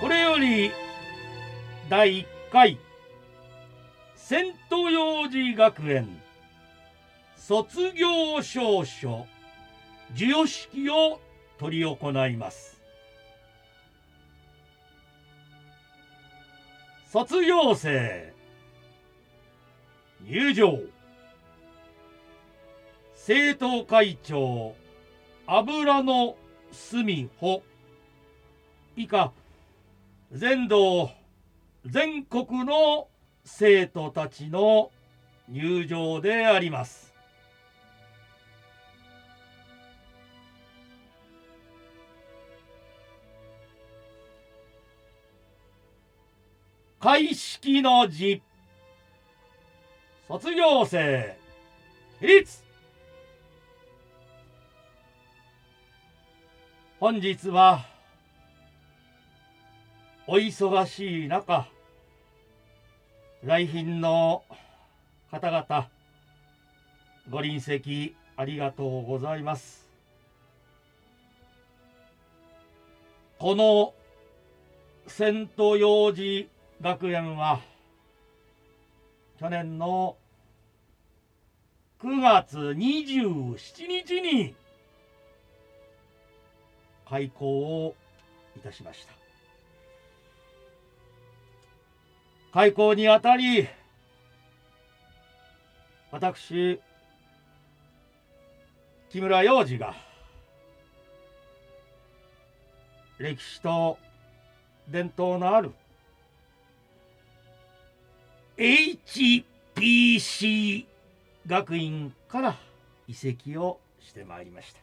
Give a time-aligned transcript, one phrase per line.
[0.00, 0.70] これより
[1.88, 2.78] 第1回
[4.14, 6.20] セント幼児学園
[7.34, 9.26] 卒業証書
[10.12, 11.20] 授与式を
[11.60, 12.80] 執り行います。
[17.10, 18.32] 卒業生
[20.24, 20.78] 入場。
[23.14, 24.74] 生徒会長
[25.46, 26.36] 油の
[26.70, 27.62] 隅穂。
[28.96, 29.32] 以下
[30.30, 31.10] 全道
[31.86, 33.08] 全国の
[33.44, 34.90] 生徒たちの
[35.48, 37.14] 入場であります。
[47.00, 48.42] 開式の辞
[50.26, 51.38] 卒業生
[52.20, 52.62] 起立。
[57.00, 57.97] 本日は
[60.30, 61.66] お忙しい中
[63.42, 64.44] 来賓の
[65.30, 65.88] 方々
[67.30, 69.88] ご臨席ありがとうございます。
[73.38, 73.94] この
[75.06, 76.50] セント幼児
[76.82, 77.60] 学園は
[79.40, 80.18] 去年の
[82.02, 83.56] 9月27
[83.88, 84.54] 日に
[87.08, 87.46] 開校
[87.86, 87.94] を
[88.58, 89.27] いたしました。
[92.58, 93.68] 開校にあたり
[96.10, 96.80] 私
[99.10, 99.94] 木村洋二が
[103.16, 103.96] 歴史と
[104.88, 105.70] 伝統のある
[108.56, 109.44] HPC
[111.46, 112.56] 学院から
[113.06, 114.80] 移籍をしてまいりました。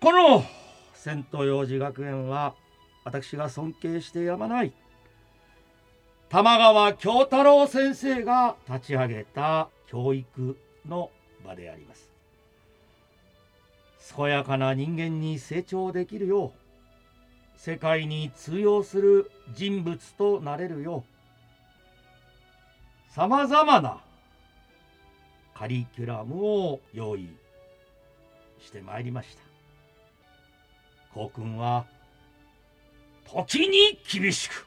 [0.00, 0.44] この
[0.92, 2.54] 仙東幼児学園は
[3.04, 4.72] 私が尊敬してやまない。
[6.28, 11.10] 玉川京太郎先生が立ち上げた教育の
[11.44, 12.10] 場であります。
[14.16, 21.04] 健やかな人間に成長できるよう世界に通用する人物となれるよ
[23.10, 24.02] うさまざまな
[25.54, 27.34] カリキュラムを用意
[28.60, 29.42] してまいりました。
[31.14, 31.86] 校訓は
[33.24, 34.66] 時に厳しく。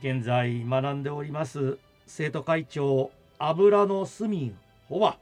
[0.00, 4.54] 現在学んでおります生徒会長油の隅
[4.88, 5.18] 穂は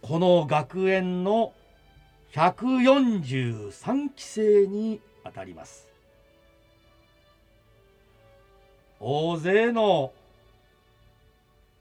[0.00, 1.52] この学園の
[2.32, 5.88] 143期生にあたります。
[8.98, 10.12] 大勢の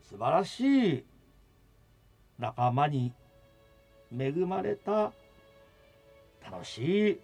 [0.09, 1.05] 素晴らしい
[2.37, 3.13] 仲間に
[4.15, 5.13] 恵まれた
[6.43, 7.19] 楽しい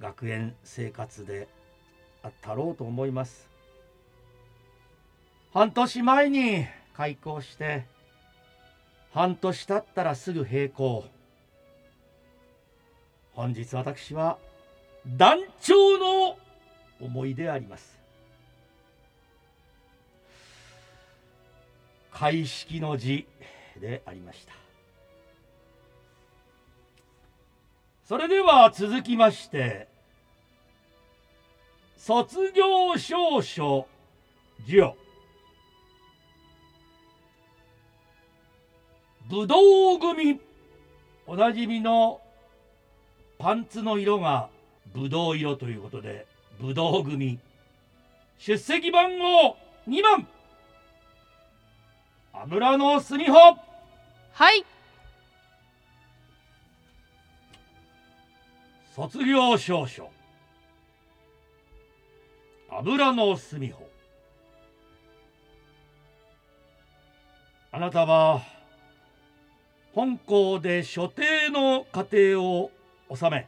[0.00, 1.48] 学園生活で
[2.22, 3.48] あったろうと思います。
[5.52, 7.84] 半年前に開校して
[9.12, 11.04] 半年経ったらすぐ閉校。
[13.34, 14.38] 本日私は
[15.06, 16.36] 団長の
[17.00, 17.98] 思いであります。
[22.12, 23.26] 開式の辞
[23.80, 24.61] でありました。
[28.12, 29.88] それでは続きまして
[31.96, 33.88] 卒業証書
[34.66, 34.96] 授与。
[39.30, 40.38] ぶどう組。
[41.26, 42.20] おなじみの
[43.38, 44.50] パンツの色が
[44.94, 46.26] ぶどう色ということで
[46.60, 47.38] ぶどう組。
[48.36, 49.56] 出席番号
[49.88, 50.26] 2番。
[52.34, 53.56] 油の隅穂
[54.34, 54.66] はい。
[58.94, 60.10] 卒業証書。
[62.70, 63.86] 油の隅穂
[67.70, 68.42] あなたは
[69.94, 72.70] 本校で所定の過程を
[73.14, 73.46] 収め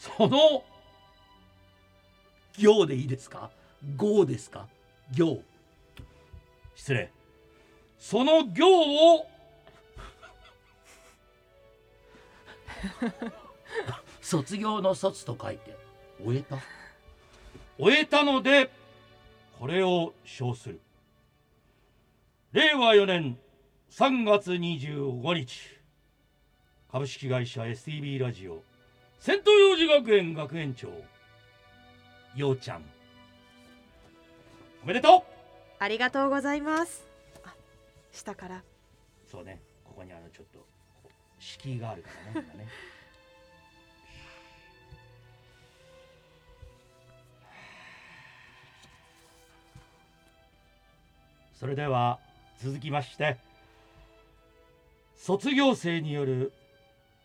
[0.00, 0.64] その
[2.58, 3.50] 行でいいですか？
[3.96, 4.66] 行ですか？
[5.12, 5.42] 行。
[6.74, 7.10] 失礼。
[7.98, 9.26] その行を
[14.20, 15.76] 卒業の卒と書いて
[16.24, 16.58] 終えた？
[17.78, 18.70] 終えたので
[19.58, 20.80] これを称する。
[22.52, 23.38] 令和4年
[23.90, 25.78] 3月25日
[26.90, 28.62] 株式会社 STB ラジオ
[29.18, 30.88] 仙東幼児学園学園長
[32.36, 32.84] ようちゃん。
[34.84, 35.22] おめでとう！
[35.78, 37.06] ありがとうございます。
[37.44, 37.54] あ
[38.12, 38.62] 下から。
[39.28, 40.64] そうねここにあのちょっと
[41.44, 42.68] 敷居があるからね今ね。
[51.60, 52.18] それでは
[52.62, 53.36] 続きまして
[55.16, 56.52] 卒業生による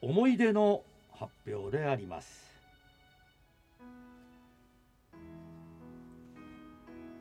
[0.01, 0.83] 思い出の
[1.13, 2.49] 発表であります。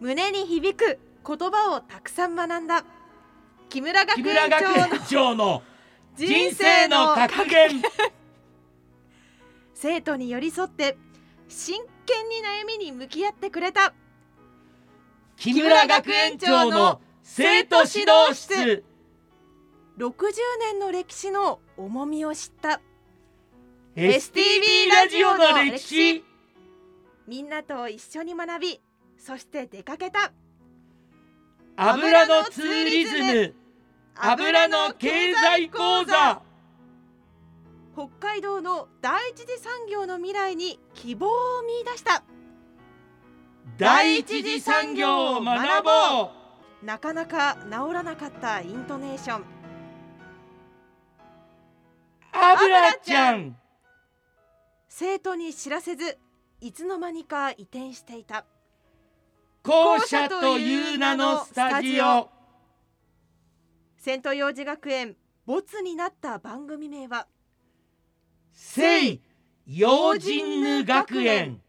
[0.01, 2.85] 胸に響く言葉をたくさん学んだ
[3.69, 4.47] 木村学木園
[5.11, 5.63] 長の
[6.19, 7.81] 人生の格言。
[9.75, 10.99] 生徒に寄り添って
[11.47, 13.95] 真剣に悩みに向き合ってくれた。
[15.37, 18.85] 木村学園長の生徒指導室。
[19.97, 20.25] 60
[20.61, 22.81] 年の歴史の重みを知った。
[23.95, 26.25] STV ラジオの歴史。
[27.29, 28.81] みんなと一緒に学び
[29.19, 30.33] そして出かけた。
[31.77, 33.55] 油のツーリズム
[34.21, 36.43] 油の経済講座。
[37.95, 41.31] 北海道の第一次産業の未来に希望を
[41.63, 42.25] 見出した。
[43.77, 45.91] 第一次産業を学ぼ
[46.83, 46.85] う。
[46.85, 49.45] なかなか治らなかったイントネーション。
[52.33, 53.57] 油ちゃん。
[54.89, 56.19] 生徒に知らせず
[56.61, 58.45] いつの間にか移転していた。
[59.63, 62.38] 校舎という名のスタジオ
[64.09, 67.27] セント幼児学園没になった番組名は
[68.55, 69.21] 聖
[69.67, 71.61] 幼人ぬ学園。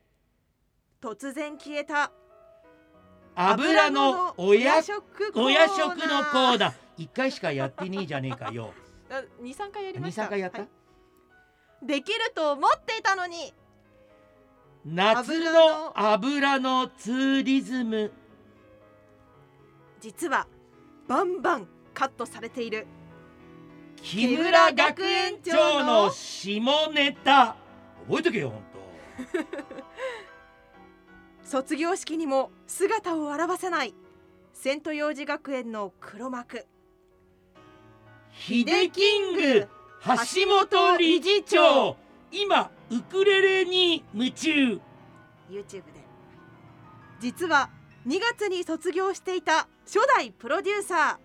[1.02, 2.14] 突然消えた
[3.36, 6.74] 油のおや食お夜食のコーナー。
[6.96, 8.74] 一回しかやってねえじゃねえかよ。
[9.12, 10.22] あ二三回やりま二した。
[10.22, 10.64] 三回やった、は
[11.84, 11.86] い。
[11.86, 13.54] できると思っていたのに
[14.86, 18.14] 夏の油のツーリズム。
[20.00, 20.48] 実は
[21.06, 22.88] バンバンカットされている。
[24.02, 27.58] 木村学園長の下ネタ。
[28.08, 29.48] 覚えとけよほんと
[31.44, 33.94] 卒業式にも姿を現せない。
[34.54, 36.66] セント幼児学園の黒幕。
[38.32, 39.68] ヒデキング
[40.06, 41.98] 橋本理事長。
[42.32, 44.80] 今ウクレレに夢中。
[45.50, 45.84] YouTube で。
[47.20, 47.70] 実は
[48.08, 51.20] 2月に卒業していた初代プロデューサ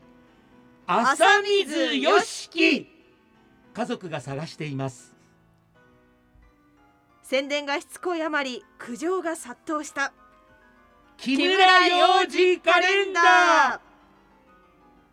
[0.86, 2.86] 浅水よしき。
[3.72, 5.14] 家族が探しています。
[7.25, 10.12] ー宣伝がしつこいあまり苦情が殺到した。
[11.16, 13.81] 木村幼児カレンダー。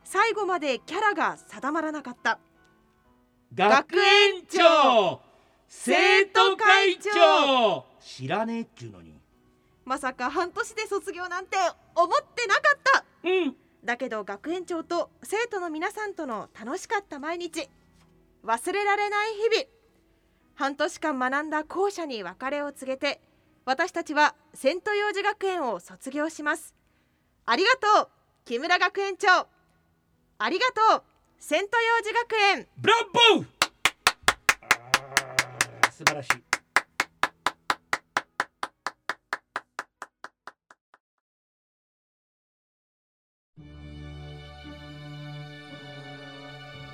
[0.04, 2.40] 最後までキャラが定まらなかった。
[3.56, 5.22] 学園長
[5.70, 7.86] 生徒会長。
[8.02, 9.14] 知らねえっちゅうのに。
[9.86, 11.56] まさか半年で卒業なんて
[11.96, 13.06] 思ってなかった。
[13.24, 17.70] うんだけど学園長と生徒の皆さんとの楽しかった毎日。
[18.44, 19.68] 忘れられない日々。
[20.56, 23.22] 半年間学んだ校舎に別れを告げて
[23.66, 26.76] 私たちはセント幼児学園を卒業します。
[27.46, 28.10] ありがとう
[28.46, 29.48] 木村学園長。
[30.38, 31.04] ありがとう
[31.40, 32.68] セント幼児学園。
[32.78, 32.96] ブラ
[33.36, 33.46] ボー
[35.92, 36.51] 素晴らしい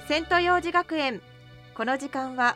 [0.08, 1.22] セント幼児学園。
[1.76, 2.56] この時間は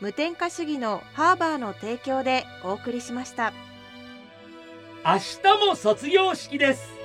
[0.00, 3.54] 無添加主義のハーバーの提供でお送りしました。
[5.02, 5.18] 明
[5.58, 7.01] 日も卒業式です。